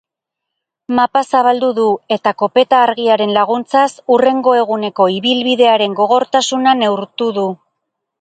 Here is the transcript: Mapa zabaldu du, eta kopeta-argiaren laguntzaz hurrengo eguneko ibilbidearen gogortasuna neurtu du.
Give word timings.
Mapa 0.99 1.21
zabaldu 1.33 1.67
du, 1.79 1.83
eta 2.15 2.31
kopeta-argiaren 2.39 3.33
laguntzaz 3.35 3.89
hurrengo 4.15 4.55
eguneko 4.61 5.07
ibilbidearen 5.17 5.95
gogortasuna 6.01 6.75
neurtu 6.81 7.29
du. 7.37 7.45